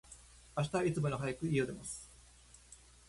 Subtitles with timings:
[0.57, 2.09] 明日は、いつもより早く、家を出ます。